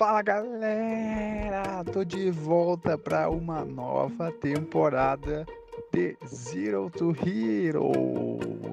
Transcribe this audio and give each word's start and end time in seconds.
Fala 0.00 0.22
galera, 0.22 1.84
tô 1.92 2.02
de 2.06 2.30
volta 2.30 2.96
para 2.96 3.28
uma 3.28 3.66
nova 3.66 4.32
temporada 4.32 5.44
de 5.92 6.16
Zero 6.26 6.88
to 6.88 7.14
Hero. 7.14 7.92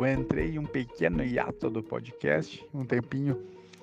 Entrei 0.09 0.51
em 0.51 0.59
um 0.59 0.65
pequeno 0.65 1.21
hiato 1.21 1.69
do 1.69 1.83
podcast, 1.83 2.65
um 2.73 2.85
tempinho 2.85 3.37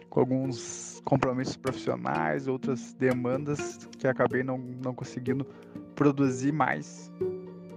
com 0.08 0.20
alguns 0.20 1.02
compromissos 1.04 1.58
profissionais, 1.58 2.48
outras 2.48 2.94
demandas 2.94 3.86
que 3.98 4.08
acabei 4.08 4.42
não, 4.42 4.56
não 4.56 4.94
conseguindo 4.94 5.44
produzir 5.94 6.50
mais 6.50 7.12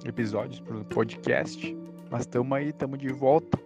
episódios 0.05 0.61
para 0.61 0.77
o 0.77 0.85
podcast. 0.85 1.75
Mas 2.09 2.21
estamos 2.21 2.57
aí, 2.57 2.69
estamos 2.69 2.97
de 2.99 3.11
volta 3.11 3.59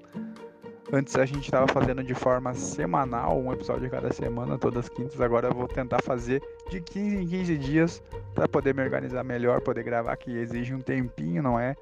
Antes 0.93 1.15
a 1.15 1.25
gente 1.25 1.45
estava 1.45 1.67
fazendo 1.69 2.03
de 2.03 2.13
forma 2.13 2.53
semanal, 2.53 3.39
um 3.39 3.53
episódio 3.53 3.89
cada 3.89 4.11
semana, 4.11 4.57
todas 4.57 4.85
as 4.85 4.89
quintas. 4.89 5.21
Agora 5.21 5.47
eu 5.47 5.53
vou 5.53 5.65
tentar 5.65 6.01
fazer 6.01 6.43
de 6.69 6.81
15 6.81 7.15
em 7.15 7.27
15 7.27 7.57
dias 7.57 8.03
para 8.35 8.45
poder 8.45 8.75
me 8.75 8.83
organizar 8.83 9.23
melhor, 9.23 9.61
poder 9.61 9.83
gravar, 9.83 10.17
que 10.17 10.31
exige 10.31 10.73
um 10.73 10.81
tempinho, 10.81 11.41
não 11.41 11.57
é? 11.57 11.77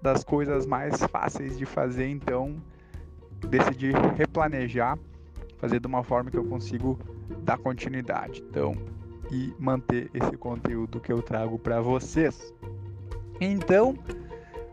Das 0.00 0.24
coisas 0.24 0.64
mais 0.64 0.96
fáceis 1.04 1.58
de 1.58 1.66
fazer, 1.66 2.08
então 2.08 2.56
decidi 3.48 3.92
replanejar, 4.16 4.98
fazer 5.58 5.78
de 5.78 5.86
uma 5.86 6.02
forma 6.02 6.30
que 6.30 6.38
eu 6.38 6.44
consigo 6.44 6.98
dar 7.40 7.58
continuidade. 7.58 8.42
Então, 8.48 8.74
e 9.30 9.52
manter 9.58 10.10
esse 10.14 10.38
conteúdo 10.38 11.00
que 11.00 11.12
eu 11.12 11.20
trago 11.20 11.58
para 11.58 11.82
vocês. 11.82 12.54
Então, 13.38 13.94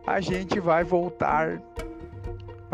a 0.08 0.22
gente 0.22 0.62
vai 0.62 0.86
voltar 0.86 1.62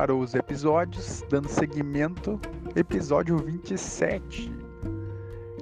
para 0.02 0.16
os 0.16 0.34
episódios, 0.34 1.24
dando 1.30 1.48
seguimento, 1.48 2.42
episódio 2.76 3.38
27. 3.38 4.52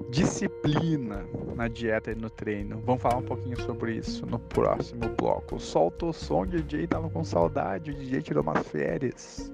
Disciplina 0.09 1.25
na 1.57 1.67
dieta 1.67 2.13
e 2.13 2.15
no 2.15 2.29
treino. 2.29 2.81
Vamos 2.85 3.01
falar 3.01 3.17
um 3.17 3.25
pouquinho 3.25 3.59
sobre 3.59 3.95
isso 3.95 4.25
no 4.25 4.39
próximo 4.39 5.09
bloco. 5.17 5.59
Solta 5.59 6.05
o 6.05 6.13
som, 6.13 6.45
DJ 6.45 6.87
tava 6.87 7.09
com 7.09 7.21
saudade, 7.21 7.91
o 7.91 7.93
DJ 7.93 8.21
tirou 8.21 8.41
umas 8.41 8.65
férias. 8.65 9.51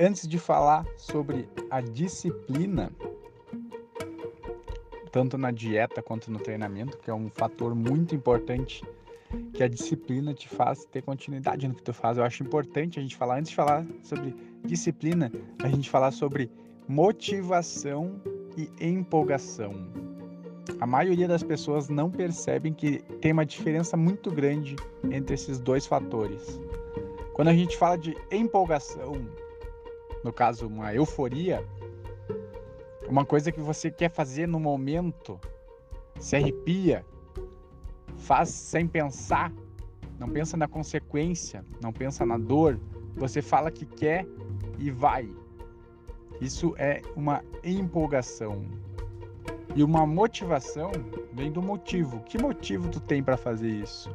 Antes 0.00 0.26
de 0.26 0.38
falar 0.38 0.86
sobre 0.96 1.46
a 1.70 1.82
disciplina, 1.82 2.90
tanto 5.10 5.36
na 5.38 5.50
dieta 5.50 6.02
quanto 6.02 6.30
no 6.30 6.38
treinamento, 6.38 6.98
que 6.98 7.10
é 7.10 7.14
um 7.14 7.28
fator 7.30 7.74
muito 7.74 8.14
importante 8.14 8.82
que 9.52 9.62
a 9.62 9.68
disciplina 9.68 10.32
te 10.32 10.48
faz 10.48 10.84
ter 10.86 11.02
continuidade 11.02 11.68
no 11.68 11.74
que 11.74 11.82
tu 11.82 11.92
faz. 11.92 12.16
Eu 12.16 12.24
acho 12.24 12.42
importante 12.42 12.98
a 12.98 13.02
gente 13.02 13.16
falar, 13.16 13.38
antes 13.38 13.50
de 13.50 13.56
falar 13.56 13.86
sobre 14.02 14.34
disciplina, 14.64 15.30
a 15.62 15.68
gente 15.68 15.90
falar 15.90 16.10
sobre 16.10 16.50
motivação 16.86 18.20
e 18.56 18.70
empolgação. 18.80 19.72
A 20.80 20.86
maioria 20.86 21.26
das 21.26 21.42
pessoas 21.42 21.88
não 21.88 22.10
percebem 22.10 22.72
que 22.72 22.98
tem 23.20 23.32
uma 23.32 23.44
diferença 23.44 23.96
muito 23.96 24.30
grande 24.30 24.76
entre 25.10 25.34
esses 25.34 25.58
dois 25.58 25.86
fatores. 25.86 26.60
Quando 27.34 27.48
a 27.48 27.54
gente 27.54 27.76
fala 27.76 27.96
de 27.96 28.16
empolgação, 28.30 29.26
no 30.24 30.32
caso, 30.32 30.66
uma 30.66 30.94
euforia, 30.94 31.64
uma 33.08 33.24
coisa 33.24 33.50
que 33.50 33.60
você 33.60 33.90
quer 33.90 34.10
fazer 34.10 34.46
no 34.46 34.60
momento, 34.60 35.40
se 36.18 36.36
arrepia, 36.36 37.04
faz 38.16 38.50
sem 38.50 38.86
pensar, 38.86 39.52
não 40.18 40.28
pensa 40.28 40.56
na 40.56 40.68
consequência, 40.68 41.64
não 41.80 41.92
pensa 41.92 42.26
na 42.26 42.36
dor, 42.36 42.78
você 43.16 43.40
fala 43.40 43.70
que 43.70 43.86
quer 43.86 44.26
e 44.78 44.90
vai. 44.90 45.28
Isso 46.40 46.74
é 46.78 47.02
uma 47.16 47.42
empolgação. 47.64 48.64
E 49.74 49.82
uma 49.82 50.06
motivação 50.06 50.90
vem 51.32 51.50
do 51.50 51.62
motivo. 51.62 52.20
Que 52.20 52.38
motivo 52.38 52.88
tu 52.88 53.00
tem 53.00 53.22
para 53.22 53.36
fazer 53.36 53.70
isso? 53.70 54.10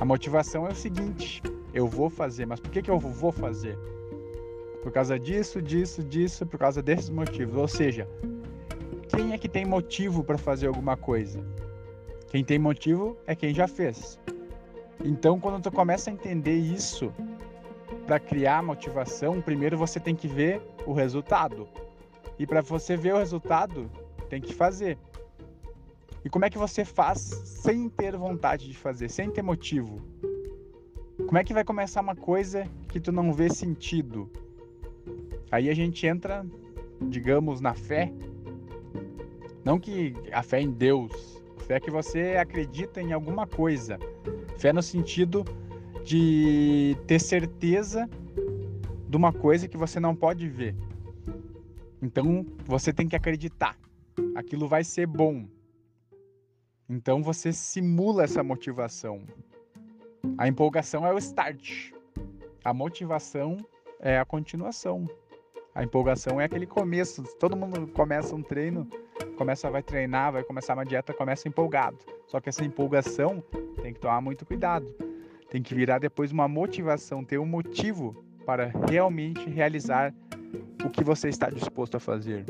A 0.00 0.04
motivação 0.04 0.66
é 0.66 0.70
o 0.70 0.74
seguinte: 0.74 1.42
eu 1.72 1.86
vou 1.86 2.08
fazer, 2.08 2.46
mas 2.46 2.60
por 2.60 2.70
que, 2.70 2.82
que 2.82 2.90
eu 2.90 2.98
vou 2.98 3.32
fazer? 3.32 3.78
Por 4.82 4.92
causa 4.92 5.18
disso, 5.18 5.60
disso, 5.60 6.02
disso, 6.02 6.46
por 6.46 6.58
causa 6.58 6.82
desses 6.82 7.10
motivos. 7.10 7.56
Ou 7.56 7.68
seja, 7.68 8.08
quem 9.08 9.32
é 9.32 9.38
que 9.38 9.48
tem 9.48 9.64
motivo 9.64 10.22
para 10.22 10.38
fazer 10.38 10.68
alguma 10.68 10.96
coisa? 10.96 11.44
Quem 12.28 12.44
tem 12.44 12.58
motivo 12.58 13.16
é 13.26 13.34
quem 13.34 13.54
já 13.54 13.66
fez. 13.66 14.18
Então, 15.04 15.38
quando 15.40 15.62
tu 15.62 15.70
começa 15.70 16.10
a 16.10 16.12
entender 16.12 16.56
isso, 16.56 17.12
para 18.06 18.18
criar 18.18 18.62
motivação, 18.62 19.40
primeiro 19.40 19.76
você 19.76 20.00
tem 20.00 20.14
que 20.14 20.26
ver 20.26 20.62
o 20.86 20.92
resultado. 20.92 21.68
E 22.38 22.46
para 22.46 22.60
você 22.60 22.96
ver 22.96 23.14
o 23.14 23.18
resultado, 23.18 23.90
tem 24.28 24.40
que 24.40 24.54
fazer. 24.54 24.98
E 26.24 26.30
como 26.30 26.44
é 26.44 26.50
que 26.50 26.58
você 26.58 26.84
faz 26.84 27.18
sem 27.44 27.88
ter 27.88 28.16
vontade 28.16 28.66
de 28.66 28.76
fazer, 28.76 29.08
sem 29.08 29.30
ter 29.30 29.42
motivo? 29.42 30.00
Como 31.26 31.36
é 31.36 31.44
que 31.44 31.52
vai 31.52 31.64
começar 31.64 32.00
uma 32.00 32.16
coisa 32.16 32.66
que 32.88 33.00
tu 33.00 33.12
não 33.12 33.32
vê 33.32 33.50
sentido? 33.50 34.30
Aí 35.50 35.68
a 35.70 35.74
gente 35.74 36.06
entra, 36.06 36.44
digamos, 37.02 37.60
na 37.60 37.74
fé. 37.74 38.12
Não 39.64 39.78
que 39.78 40.14
a 40.32 40.42
fé 40.42 40.60
em 40.60 40.70
Deus, 40.70 41.42
fé 41.68 41.74
é 41.76 41.80
que 41.80 41.90
você 41.90 42.36
acredita 42.40 43.00
em 43.00 43.12
alguma 43.12 43.46
coisa. 43.46 43.98
Fé 44.58 44.72
no 44.72 44.82
sentido 44.82 45.44
de 46.04 46.96
ter 47.06 47.18
certeza 47.18 48.08
de 49.06 49.16
uma 49.16 49.32
coisa 49.32 49.68
que 49.68 49.76
você 49.76 50.00
não 50.00 50.16
pode 50.16 50.48
ver. 50.48 50.74
Então 52.00 52.46
você 52.64 52.92
tem 52.92 53.06
que 53.06 53.16
acreditar. 53.16 53.78
Aquilo 54.34 54.66
vai 54.66 54.82
ser 54.82 55.06
bom. 55.06 55.46
Então 56.88 57.22
você 57.22 57.52
simula 57.52 58.24
essa 58.24 58.42
motivação. 58.42 59.22
A 60.38 60.48
empolgação 60.48 61.06
é 61.06 61.12
o 61.12 61.18
start. 61.18 61.92
A 62.64 62.72
motivação 62.72 63.58
é 64.00 64.18
a 64.18 64.24
continuação. 64.24 65.06
A 65.78 65.84
empolgação 65.84 66.40
é 66.40 66.44
aquele 66.44 66.66
começo. 66.66 67.22
Todo 67.38 67.56
mundo 67.56 67.86
começa 67.92 68.34
um 68.34 68.42
treino, 68.42 68.84
começa 69.36 69.70
vai 69.70 69.80
treinar, 69.80 70.32
vai 70.32 70.42
começar 70.42 70.74
uma 70.74 70.84
dieta, 70.84 71.14
começa 71.14 71.46
empolgado. 71.46 71.96
Só 72.26 72.40
que 72.40 72.48
essa 72.48 72.64
empolgação 72.64 73.40
tem 73.80 73.94
que 73.94 74.00
tomar 74.00 74.20
muito 74.20 74.44
cuidado. 74.44 74.92
Tem 75.48 75.62
que 75.62 75.76
virar 75.76 76.00
depois 76.00 76.32
uma 76.32 76.48
motivação, 76.48 77.24
ter 77.24 77.38
um 77.38 77.46
motivo 77.46 78.24
para 78.44 78.72
realmente 78.88 79.48
realizar 79.48 80.12
o 80.84 80.90
que 80.90 81.04
você 81.04 81.28
está 81.28 81.48
disposto 81.48 81.96
a 81.96 82.00
fazer. 82.00 82.44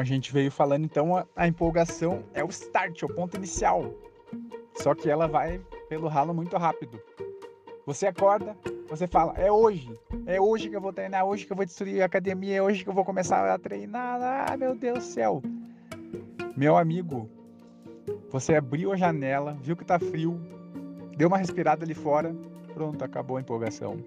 A 0.00 0.04
gente 0.04 0.32
veio 0.32 0.50
falando, 0.50 0.84
então 0.84 1.16
a, 1.16 1.26
a 1.36 1.46
empolgação 1.46 2.24
é 2.34 2.42
o 2.42 2.48
start, 2.48 3.02
é 3.02 3.06
o 3.06 3.14
ponto 3.14 3.36
inicial. 3.36 3.94
Só 4.74 4.94
que 4.94 5.10
ela 5.10 5.26
vai 5.28 5.60
pelo 5.88 6.08
ralo 6.08 6.32
muito 6.32 6.56
rápido. 6.56 7.00
Você 7.86 8.06
acorda, 8.06 8.56
você 8.88 9.06
fala, 9.06 9.34
é 9.36 9.50
hoje, 9.50 9.92
é 10.26 10.40
hoje 10.40 10.68
que 10.68 10.76
eu 10.76 10.80
vou 10.80 10.92
treinar, 10.92 11.20
é 11.20 11.24
hoje 11.24 11.46
que 11.46 11.52
eu 11.52 11.56
vou 11.56 11.66
destruir 11.66 12.02
a 12.02 12.06
academia, 12.06 12.56
é 12.56 12.62
hoje 12.62 12.84
que 12.84 12.90
eu 12.90 12.94
vou 12.94 13.04
começar 13.04 13.52
a 13.52 13.58
treinar. 13.58 14.20
Ah, 14.22 14.56
meu 14.56 14.74
Deus 14.74 14.98
do 14.98 15.04
céu. 15.04 15.42
Meu 16.56 16.76
amigo, 16.76 17.28
você 18.30 18.54
abriu 18.54 18.92
a 18.92 18.96
janela, 18.96 19.56
viu 19.60 19.76
que 19.76 19.84
tá 19.84 19.98
frio, 19.98 20.40
deu 21.16 21.28
uma 21.28 21.38
respirada 21.38 21.84
ali 21.84 21.94
fora, 21.94 22.34
pronto, 22.74 23.04
acabou 23.04 23.36
a 23.36 23.40
empolgação. 23.40 23.98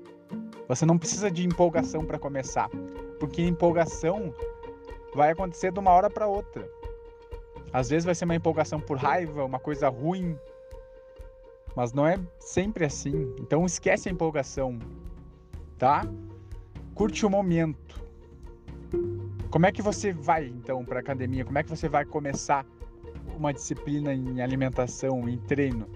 Você 0.68 0.86
não 0.86 0.98
precisa 0.98 1.30
de 1.30 1.46
empolgação 1.46 2.06
para 2.06 2.18
começar, 2.18 2.70
porque 3.20 3.42
empolgação 3.42 4.34
vai 5.16 5.32
acontecer 5.32 5.72
de 5.72 5.80
uma 5.80 5.92
hora 5.92 6.10
para 6.10 6.28
outra. 6.28 6.70
Às 7.72 7.90
vezes 7.90 8.06
vai 8.06 8.14
ser 8.14 8.26
uma 8.26 8.36
empolgação 8.36 8.80
por 8.80 8.98
raiva, 8.98 9.44
uma 9.44 9.60
coisa 9.60 9.90
ruim, 9.90 10.38
mas 11.76 11.92
não 11.92 12.06
é 12.06 12.20
sempre 12.40 12.86
assim. 12.86 13.34
Então 13.40 13.66
esquece 13.66 14.10
a 14.10 14.12
empolgação, 14.12 14.78
tá? 15.78 16.06
Curte 16.94 17.26
o 17.26 17.30
momento. 17.30 18.02
Como 19.50 19.66
é 19.66 19.72
que 19.72 19.82
você 19.82 20.14
vai 20.14 20.46
então 20.46 20.86
para 20.86 21.00
academia? 21.00 21.46
Como 21.46 21.58
é 21.58 21.64
que 21.64 21.70
você 21.70 21.90
vai 21.90 22.06
começar 22.06 22.66
uma 23.36 23.52
disciplina 23.54 24.14
em 24.14 24.42
alimentação, 24.42 25.28
em 25.28 25.38
treino? 25.38 25.88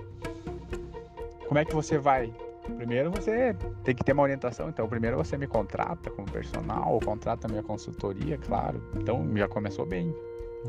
Como 1.48 1.60
é 1.60 1.66
que 1.66 1.74
você 1.74 1.98
vai? 1.98 2.34
Primeiro 2.76 3.12
você 3.12 3.56
tem 3.84 3.96
que 3.96 4.04
ter 4.04 4.14
uma 4.14 4.24
orientação. 4.24 4.70
Então, 4.70 4.88
primeiro 4.88 5.18
você 5.18 5.38
me 5.38 5.48
contrata 5.48 6.10
como 6.10 6.30
personal, 6.30 7.00
contrata 7.04 7.48
minha 7.48 7.64
consultoria, 7.64 8.38
claro. 8.38 8.82
Então, 8.96 9.26
já 9.36 9.48
começou 9.48 9.86
bem. 9.86 10.14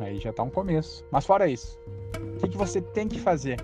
Aí 0.00 0.18
já 0.18 0.32
tá 0.32 0.42
um 0.42 0.50
começo. 0.50 1.04
Mas 1.10 1.26
fora 1.26 1.48
isso, 1.48 1.78
o 2.14 2.36
que, 2.38 2.48
que 2.48 2.56
você 2.56 2.80
tem 2.80 3.08
que 3.08 3.18
fazer? 3.18 3.56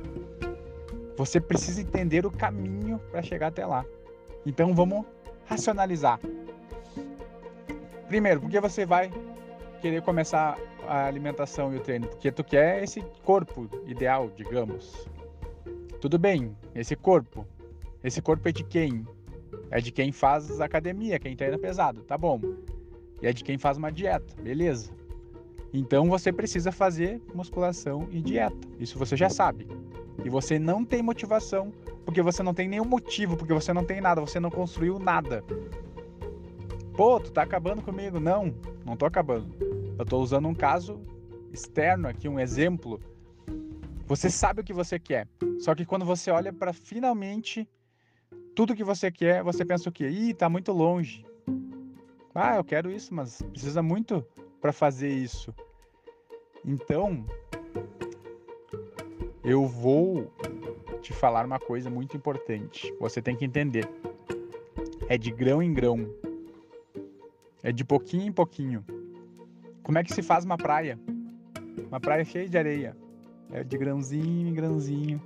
Você 1.17 1.41
precisa 1.41 1.81
entender 1.81 2.27
o 2.27 2.31
caminho 2.31 2.99
para 3.11 3.23
chegar 3.23 3.49
até 3.49 3.65
lá. 3.65 3.85
Então, 4.45 4.75
vamos 4.75 5.05
racionalizar. 5.47 6.19
Primeiro, 8.09 8.41
porque 8.41 8.61
você 8.61 8.85
vai 8.85 9.11
querer 9.81 10.03
começar 10.03 10.59
a 10.89 11.07
alimentação 11.07 11.73
e 11.73 11.77
o 11.77 11.81
treino? 11.81 12.09
Porque 12.09 12.33
tu 12.33 12.43
quer 12.43 12.83
esse 12.83 13.01
corpo 13.23 13.69
ideal, 13.87 14.31
digamos. 14.37 15.09
Tudo 16.01 16.19
bem, 16.19 16.57
esse 16.75 16.97
corpo. 16.97 17.47
Esse 18.05 18.21
corpo 18.21 18.47
é 18.47 18.53
de 18.53 18.63
quem? 18.63 19.07
É 19.71 19.81
de 19.81 19.91
quem 19.91 20.13
faz 20.13 20.61
academia, 20.61 21.19
quem 21.19 21.35
treina 21.35 21.59
pesado, 21.59 22.03
tá 22.03 22.19
bom. 22.19 22.39
E 23.23 23.27
é 23.27 23.33
de 23.33 23.43
quem 23.43 23.57
faz 23.57 23.79
uma 23.79 23.91
dieta, 23.91 24.35
beleza. 24.43 24.93
Então 25.73 26.09
você 26.09 26.31
precisa 26.31 26.71
fazer 26.71 27.21
musculação 27.35 28.07
e 28.13 28.21
dieta. 28.21 28.69
Isso 28.79 28.99
você 28.99 29.17
já 29.17 29.31
sabe. 29.31 29.67
E 30.23 30.29
você 30.29 30.59
não 30.59 30.85
tem 30.85 31.03
motivação, 31.03 31.73
porque 32.05 32.21
você 32.21 32.43
não 32.43 32.53
tem 32.53 32.69
nenhum 32.69 32.85
motivo, 32.85 33.39
porque 33.39 33.55
você 33.55 33.73
não 33.73 33.85
tem 33.85 34.03
nada, 34.03 34.21
você 34.21 34.39
não 34.39 34.51
construiu 34.51 34.99
nada. 34.99 35.43
Pô, 36.95 37.19
tu 37.19 37.33
tá 37.33 37.43
acabando 37.43 37.83
comigo? 37.83 38.21
Não, 38.21 38.55
não 38.85 38.97
tô 38.97 39.07
acabando. 39.07 39.49
Eu 39.99 40.05
tô 40.05 40.19
usando 40.19 40.47
um 40.47 40.55
caso 40.55 41.01
externo 41.53 42.07
aqui, 42.07 42.29
um 42.29 42.39
exemplo. 42.39 43.01
Você 44.07 44.29
sabe 44.29 44.61
o 44.61 44.65
que 44.65 44.75
você 44.75 44.99
quer. 44.99 45.27
Só 45.59 45.75
que 45.75 45.87
quando 45.87 46.05
você 46.05 46.31
olha 46.31 46.53
para 46.53 46.73
finalmente 46.73 47.67
tudo 48.55 48.75
que 48.75 48.85
você 48.85 49.11
quer, 49.11 49.43
você 49.43 49.65
pensa 49.65 49.89
o 49.89 49.93
quê? 49.93 50.09
Ih, 50.09 50.35
tá 50.35 50.49
muito 50.49 50.73
longe. 50.73 51.25
Ah, 52.35 52.57
eu 52.57 52.65
quero 52.65 52.91
isso, 52.91 53.15
mas 53.15 53.43
precisa 53.43 53.83
muito 53.83 54.25
para 54.61 54.73
fazer 54.73 55.09
isso. 55.09 55.55
Então, 56.65 57.25
eu 59.45 59.67
vou 59.67 60.33
te 61.03 61.13
falar 61.13 61.45
uma 61.45 61.59
coisa 61.59 61.91
muito 61.91 62.17
importante. 62.17 62.95
Você 62.99 63.21
tem 63.21 63.37
que 63.37 63.45
entender. 63.45 63.89
É 65.09 65.19
de 65.19 65.31
grão 65.31 65.63
em 65.63 65.73
grão. 65.73 66.09
É 67.63 67.71
de 67.71 67.85
pouquinho 67.85 68.27
em 68.27 68.33
pouquinho. 68.33 68.85
Como 69.83 69.99
é 69.99 70.05
que 70.05 70.13
se 70.13 70.23
faz 70.23 70.45
uma 70.45 70.57
praia? 70.57 70.99
Uma 71.89 72.01
praia 72.01 72.25
cheia 72.25 72.49
de 72.49 72.57
areia. 72.57 72.97
É 73.53 73.63
de 73.63 73.77
grãozinho 73.77 74.49
em 74.49 74.55
grãozinho 74.55 75.21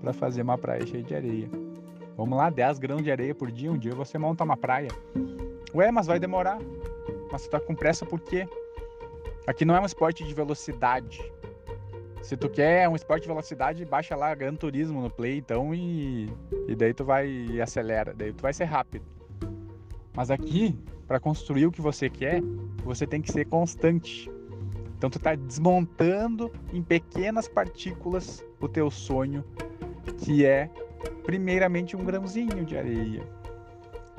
para 0.00 0.12
fazer 0.12 0.42
uma 0.42 0.58
praia 0.58 0.84
cheia 0.86 1.02
de 1.02 1.14
areia. 1.14 1.61
Vamos 2.16 2.36
lá, 2.36 2.50
10 2.50 2.78
grãos 2.78 3.02
de 3.02 3.10
areia 3.10 3.34
por 3.34 3.50
dia, 3.50 3.70
um 3.72 3.78
dia 3.78 3.94
você 3.94 4.18
monta 4.18 4.44
uma 4.44 4.56
praia. 4.56 4.88
Ué, 5.74 5.90
mas 5.90 6.06
vai 6.06 6.18
demorar. 6.18 6.58
Mas 7.30 7.42
você 7.42 7.50
tá 7.50 7.58
com 7.58 7.74
pressa 7.74 8.04
por 8.04 8.20
quê? 8.20 8.46
Aqui 9.46 9.64
não 9.64 9.74
é 9.74 9.80
um 9.80 9.86
esporte 9.86 10.24
de 10.24 10.34
velocidade. 10.34 11.20
Se 12.22 12.36
tu 12.36 12.48
quer 12.48 12.88
um 12.88 12.94
esporte 12.94 13.22
de 13.22 13.28
velocidade, 13.28 13.84
baixa 13.84 14.14
lá 14.14 14.32
Gran 14.34 14.54
Turismo 14.54 15.02
no 15.02 15.10
Play, 15.10 15.38
então, 15.38 15.74
e, 15.74 16.30
e 16.68 16.76
daí 16.76 16.94
tu 16.94 17.04
vai 17.04 17.28
e 17.28 17.60
acelera, 17.60 18.14
daí 18.14 18.32
tu 18.32 18.42
vai 18.42 18.52
ser 18.52 18.64
rápido. 18.64 19.04
Mas 20.14 20.30
aqui 20.30 20.78
para 21.06 21.18
construir 21.18 21.66
o 21.66 21.72
que 21.72 21.80
você 21.80 22.08
quer, 22.08 22.40
você 22.84 23.06
tem 23.06 23.20
que 23.20 23.32
ser 23.32 23.46
constante. 23.46 24.30
Então 24.96 25.10
tu 25.10 25.18
está 25.18 25.34
desmontando 25.34 26.52
em 26.72 26.82
pequenas 26.82 27.48
partículas 27.48 28.44
o 28.60 28.68
teu 28.68 28.90
sonho, 28.90 29.44
que 30.18 30.46
é 30.46 30.70
primeiramente 31.24 31.96
um 31.96 32.04
grãozinho 32.04 32.64
de 32.64 32.76
areia. 32.76 33.22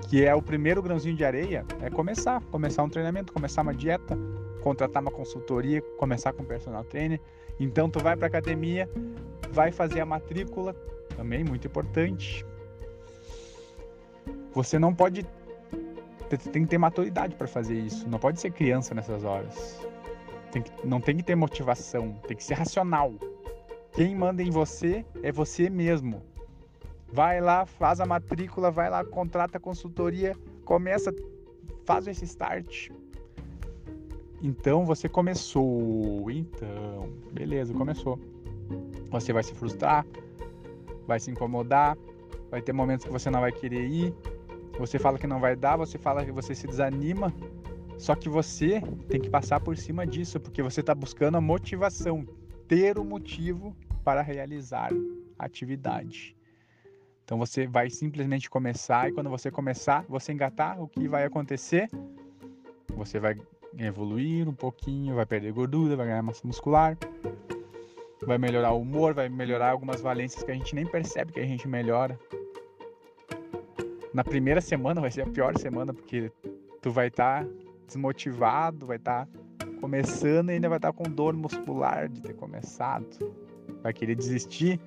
Que 0.09 0.25
é 0.25 0.35
o 0.35 0.41
primeiro 0.41 0.81
grãozinho 0.81 1.15
de 1.15 1.23
areia, 1.23 1.65
é 1.81 1.89
começar, 1.89 2.41
começar 2.51 2.83
um 2.83 2.89
treinamento, 2.89 3.31
começar 3.31 3.61
uma 3.61 3.73
dieta, 3.73 4.17
contratar 4.61 5.01
uma 5.01 5.11
consultoria, 5.11 5.81
começar 5.97 6.33
com 6.33 6.43
personal 6.43 6.83
trainer. 6.83 7.19
Então 7.59 7.89
tu 7.89 7.99
vai 7.99 8.15
para 8.15 8.27
academia, 8.27 8.89
vai 9.51 9.71
fazer 9.71 10.01
a 10.01 10.05
matrícula, 10.05 10.75
também 11.15 11.43
muito 11.43 11.67
importante. 11.67 12.45
Você 14.53 14.77
não 14.77 14.93
pode 14.93 15.25
tem 16.51 16.63
que 16.63 16.69
ter 16.69 16.77
maturidade 16.77 17.35
para 17.35 17.47
fazer 17.47 17.77
isso. 17.77 18.09
Não 18.09 18.17
pode 18.17 18.39
ser 18.39 18.51
criança 18.51 18.93
nessas 18.95 19.23
horas. 19.23 19.79
Tem 20.51 20.61
que, 20.61 20.71
não 20.83 20.99
tem 20.99 21.17
que 21.17 21.23
ter 21.23 21.35
motivação. 21.35 22.13
Tem 22.27 22.35
que 22.35 22.43
ser 22.43 22.55
racional. 22.55 23.13
Quem 23.91 24.15
manda 24.15 24.41
em 24.41 24.49
você 24.49 25.05
é 25.21 25.31
você 25.31 25.69
mesmo. 25.69 26.23
Vai 27.13 27.39
lá, 27.39 27.63
faz 27.63 27.99
a 27.99 28.07
matrícula, 28.07 28.71
vai 28.71 28.89
lá, 28.89 29.05
contrata 29.05 29.59
a 29.59 29.61
consultoria, 29.61 30.35
começa, 30.65 31.13
faz 31.85 32.07
esse 32.07 32.25
start. 32.25 32.89
Então 34.41 34.83
você 34.83 35.07
começou. 35.07 36.31
Então, 36.31 37.13
beleza, 37.31 37.71
começou. 37.71 38.19
Você 39.11 39.31
vai 39.31 39.43
se 39.43 39.53
frustrar, 39.53 40.03
vai 41.05 41.19
se 41.19 41.29
incomodar, 41.29 41.95
vai 42.49 42.63
ter 42.63 42.73
momentos 42.73 43.05
que 43.05 43.11
você 43.11 43.29
não 43.29 43.41
vai 43.41 43.51
querer 43.51 43.85
ir, 43.85 44.11
você 44.79 44.97
fala 44.97 45.19
que 45.19 45.27
não 45.27 45.39
vai 45.39 45.55
dar, 45.55 45.77
você 45.77 45.99
fala 45.99 46.25
que 46.25 46.31
você 46.31 46.55
se 46.55 46.65
desanima. 46.65 47.31
Só 47.95 48.15
que 48.15 48.27
você 48.27 48.81
tem 49.07 49.21
que 49.21 49.29
passar 49.29 49.59
por 49.59 49.77
cima 49.77 50.07
disso, 50.07 50.39
porque 50.39 50.63
você 50.63 50.79
está 50.79 50.95
buscando 50.95 51.37
a 51.37 51.41
motivação, 51.41 52.25
ter 52.67 52.97
o 52.97 53.05
motivo 53.05 53.75
para 54.03 54.23
realizar 54.23 54.89
a 55.37 55.45
atividade. 55.45 56.35
Então 57.23 57.37
você 57.37 57.65
vai 57.65 57.89
simplesmente 57.89 58.49
começar 58.49 59.09
e 59.09 59.13
quando 59.13 59.29
você 59.29 59.49
começar, 59.49 60.05
você 60.07 60.33
engatar, 60.33 60.81
o 60.81 60.87
que 60.87 61.07
vai 61.07 61.23
acontecer? 61.23 61.89
Você 62.95 63.19
vai 63.19 63.35
evoluir 63.77 64.47
um 64.47 64.53
pouquinho, 64.53 65.15
vai 65.15 65.25
perder 65.25 65.51
gordura, 65.53 65.95
vai 65.95 66.07
ganhar 66.07 66.21
massa 66.21 66.45
muscular, 66.45 66.97
vai 68.25 68.37
melhorar 68.37 68.71
o 68.71 68.81
humor, 68.81 69.13
vai 69.13 69.29
melhorar 69.29 69.71
algumas 69.71 70.01
valências 70.01 70.43
que 70.43 70.51
a 70.51 70.53
gente 70.53 70.75
nem 70.75 70.85
percebe 70.85 71.31
que 71.31 71.39
a 71.39 71.45
gente 71.45 71.67
melhora 71.67 72.19
na 74.13 74.23
primeira 74.23 74.61
semana 74.61 75.01
vai 75.01 75.09
ser 75.09 75.21
a 75.21 75.25
pior 75.25 75.57
semana, 75.57 75.93
porque 75.93 76.31
tu 76.81 76.91
vai 76.91 77.07
estar 77.07 77.43
tá 77.43 77.49
desmotivado, 77.87 78.85
vai 78.85 78.97
estar 78.97 79.25
tá 79.25 79.65
começando 79.81 80.51
e 80.51 80.53
ainda 80.53 80.69
vai 80.69 80.77
estar 80.77 80.93
tá 80.93 80.97
com 80.97 81.09
dor 81.09 81.33
muscular 81.35 82.07
de 82.07 82.21
ter 82.21 82.35
começado. 82.35 83.07
Vai 83.81 83.91
querer 83.91 84.15
desistir. 84.15 84.79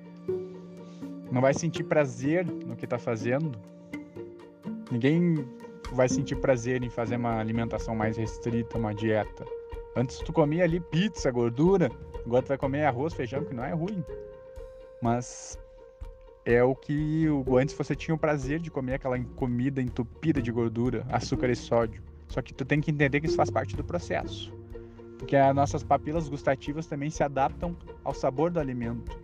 Não 1.31 1.41
vai 1.41 1.53
sentir 1.53 1.83
prazer 1.83 2.45
no 2.45 2.75
que 2.75 2.85
está 2.85 2.97
fazendo. 2.97 3.57
Ninguém 4.91 5.45
vai 5.91 6.07
sentir 6.07 6.35
prazer 6.37 6.83
em 6.83 6.89
fazer 6.89 7.15
uma 7.15 7.39
alimentação 7.39 7.95
mais 7.95 8.17
restrita, 8.17 8.77
uma 8.77 8.93
dieta. 8.93 9.45
Antes 9.95 10.19
tu 10.19 10.31
comia 10.31 10.63
ali 10.63 10.79
pizza, 10.79 11.31
gordura, 11.31 11.91
agora 12.25 12.43
tu 12.43 12.49
vai 12.49 12.57
comer 12.57 12.85
arroz, 12.85 13.13
feijão, 13.13 13.43
que 13.43 13.53
não 13.53 13.63
é 13.63 13.73
ruim. 13.73 14.03
Mas 15.01 15.57
é 16.45 16.63
o 16.63 16.75
que 16.75 17.25
antes 17.59 17.75
você 17.75 17.95
tinha 17.95 18.15
o 18.15 18.17
prazer 18.17 18.59
de 18.59 18.71
comer 18.71 18.95
aquela 18.95 19.19
comida 19.35 19.81
entupida 19.81 20.41
de 20.41 20.51
gordura, 20.51 21.05
açúcar 21.09 21.49
e 21.49 21.55
sódio. 21.55 22.01
Só 22.27 22.41
que 22.41 22.53
tu 22.53 22.63
tem 22.63 22.79
que 22.79 22.91
entender 22.91 23.19
que 23.19 23.27
isso 23.27 23.35
faz 23.35 23.49
parte 23.49 23.75
do 23.75 23.83
processo. 23.83 24.53
Porque 25.17 25.35
as 25.35 25.55
nossas 25.55 25.83
papilas 25.83 26.29
gustativas 26.29 26.85
também 26.85 27.09
se 27.09 27.23
adaptam 27.23 27.75
ao 28.03 28.13
sabor 28.13 28.51
do 28.51 28.59
alimento. 28.59 29.17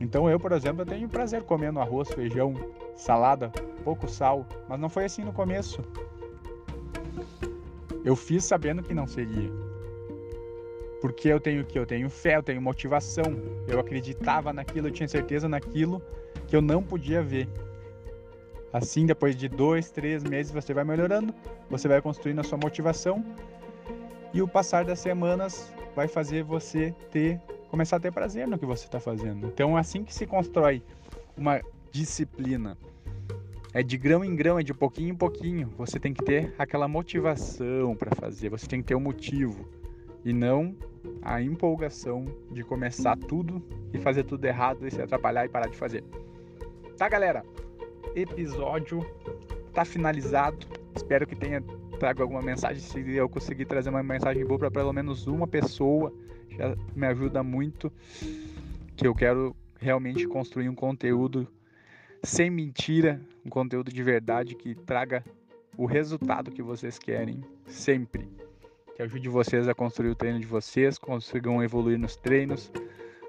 Então 0.00 0.30
eu, 0.30 0.38
por 0.38 0.52
exemplo, 0.52 0.82
eu 0.82 0.86
tenho 0.86 1.08
prazer 1.08 1.42
comendo 1.42 1.80
arroz, 1.80 2.08
feijão, 2.08 2.54
salada, 2.94 3.50
pouco 3.84 4.08
sal, 4.08 4.46
mas 4.68 4.78
não 4.78 4.88
foi 4.88 5.04
assim 5.04 5.24
no 5.24 5.32
começo. 5.32 5.82
Eu 8.04 8.14
fiz 8.14 8.44
sabendo 8.44 8.82
que 8.82 8.94
não 8.94 9.06
seria. 9.06 9.50
Porque 11.00 11.28
eu 11.28 11.40
tenho 11.40 11.64
que 11.64 11.78
eu 11.78 11.86
tenho 11.86 12.08
fé, 12.08 12.36
eu 12.36 12.42
tenho 12.42 12.62
motivação, 12.62 13.24
eu 13.66 13.78
acreditava 13.78 14.52
naquilo, 14.52 14.88
eu 14.88 14.92
tinha 14.92 15.08
certeza 15.08 15.48
naquilo 15.48 16.02
que 16.46 16.56
eu 16.56 16.62
não 16.62 16.82
podia 16.82 17.22
ver. 17.22 17.48
Assim, 18.72 19.06
depois 19.06 19.34
de 19.34 19.48
dois, 19.48 19.90
três 19.90 20.22
meses, 20.22 20.52
você 20.52 20.74
vai 20.74 20.84
melhorando, 20.84 21.34
você 21.70 21.88
vai 21.88 22.02
construindo 22.02 22.40
a 22.40 22.44
sua 22.44 22.58
motivação 22.58 23.24
e 24.32 24.42
o 24.42 24.48
passar 24.48 24.84
das 24.84 24.98
semanas 24.98 25.72
vai 25.96 26.06
fazer 26.06 26.42
você 26.42 26.94
ter 27.10 27.40
começar 27.68 27.96
a 27.96 28.00
ter 28.00 28.12
prazer 28.12 28.46
no 28.46 28.58
que 28.58 28.66
você 28.66 28.84
está 28.86 28.98
fazendo. 28.98 29.46
Então, 29.46 29.76
assim 29.76 30.04
que 30.04 30.14
se 30.14 30.26
constrói 30.26 30.82
uma 31.36 31.60
disciplina. 31.92 32.76
É 33.72 33.82
de 33.82 33.96
grão 33.98 34.24
em 34.24 34.34
grão, 34.34 34.58
é 34.58 34.62
de 34.62 34.72
pouquinho 34.72 35.10
em 35.10 35.16
pouquinho. 35.16 35.72
Você 35.76 36.00
tem 36.00 36.12
que 36.12 36.24
ter 36.24 36.54
aquela 36.58 36.88
motivação 36.88 37.94
para 37.94 38.14
fazer, 38.14 38.48
você 38.48 38.66
tem 38.66 38.80
que 38.80 38.88
ter 38.88 38.94
um 38.94 39.00
motivo 39.00 39.68
e 40.24 40.32
não 40.32 40.74
a 41.22 41.40
empolgação 41.40 42.24
de 42.50 42.64
começar 42.64 43.16
tudo 43.16 43.62
e 43.92 43.98
fazer 43.98 44.24
tudo 44.24 44.44
errado 44.44 44.86
e 44.86 44.90
se 44.90 45.00
atrapalhar 45.00 45.44
e 45.44 45.48
parar 45.48 45.68
de 45.68 45.76
fazer. 45.76 46.02
Tá, 46.96 47.08
galera? 47.08 47.44
Episódio 48.14 49.06
tá 49.72 49.84
finalizado. 49.84 50.66
Espero 50.96 51.26
que 51.26 51.36
tenha 51.36 51.62
trago 51.98 52.22
alguma 52.22 52.40
mensagem. 52.40 52.80
Se 52.80 52.98
eu 53.14 53.28
conseguir 53.28 53.66
trazer 53.66 53.90
uma 53.90 54.02
mensagem 54.02 54.44
boa 54.44 54.58
para 54.58 54.70
pelo 54.70 54.92
menos 54.92 55.26
uma 55.26 55.46
pessoa, 55.46 56.12
me 56.94 57.06
ajuda 57.06 57.42
muito. 57.42 57.92
Que 58.96 59.06
eu 59.06 59.14
quero 59.14 59.54
realmente 59.78 60.26
construir 60.26 60.68
um 60.68 60.74
conteúdo 60.74 61.46
sem 62.22 62.50
mentira, 62.50 63.20
um 63.44 63.48
conteúdo 63.48 63.92
de 63.92 64.02
verdade 64.02 64.54
que 64.54 64.74
traga 64.74 65.24
o 65.76 65.86
resultado 65.86 66.50
que 66.50 66.62
vocês 66.62 66.98
querem 66.98 67.42
sempre. 67.66 68.28
Que 68.96 69.02
ajude 69.02 69.28
vocês 69.28 69.68
a 69.68 69.74
construir 69.74 70.10
o 70.10 70.16
treino 70.16 70.40
de 70.40 70.46
vocês, 70.46 70.98
consigam 70.98 71.62
evoluir 71.62 71.98
nos 71.98 72.16
treinos, 72.16 72.72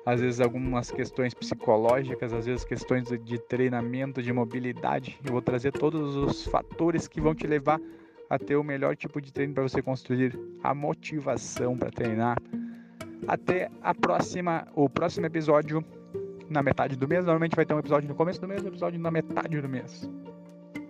às 0.04 0.20
vezes 0.20 0.42
algumas 0.42 0.90
questões 0.90 1.36
psicológicas, 1.36 2.34
às 2.34 2.48
vezes 2.48 2.66
questões 2.66 3.08
de 3.08 3.38
treinamento, 3.38 4.24
de 4.24 4.34
mobilidade. 4.34 5.20
Eu 5.24 5.34
vou 5.34 5.42
trazer 5.42 5.72
todos 5.72 6.16
os 6.16 6.46
fatores 6.48 7.08
que 7.08 7.22
vão 7.22 7.36
te 7.36 7.46
levar 7.46 7.80
a 8.28 8.40
ter 8.40 8.56
o 8.56 8.64
melhor 8.64 8.96
tipo 8.96 9.22
de 9.22 9.32
treino 9.32 9.54
para 9.54 9.64
você 9.64 9.82
construir 9.82 10.38
a 10.64 10.74
motivação 10.74 11.78
para 11.78 11.92
treinar. 11.92 12.38
Até 13.28 13.70
a 13.82 13.94
próxima, 13.94 14.68
o 14.76 14.90
próximo 14.90 15.26
episódio 15.26 15.84
na 16.50 16.64
metade 16.64 16.96
do 16.96 17.08
mês. 17.08 17.26
Normalmente 17.26 17.56
vai 17.56 17.66
ter 17.66 17.74
um 17.74 17.80
episódio 17.80 18.10
no 18.10 18.16
começo 18.16 18.42
do 18.42 18.48
mês, 18.48 18.64
um 18.64 18.68
episódio 18.68 19.00
na 19.00 19.12
metade 19.12 19.60
do 19.62 19.70
mês. 19.70 20.10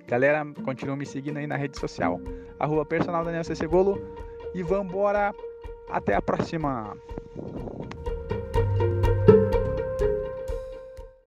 Galera, 0.08 0.46
continua 0.64 0.96
me 0.96 1.06
seguindo 1.06 1.38
aí 1.38 1.46
na 1.46 1.56
rede 1.56 1.78
social, 1.78 2.20
arroba 2.60 2.86
personal 2.86 3.24
Daniel 3.24 3.44
Cecegolo. 3.44 4.02
E 4.56 4.64
vambora! 4.64 5.34
Até 5.90 6.16
a 6.16 6.22
próxima! 6.22 6.98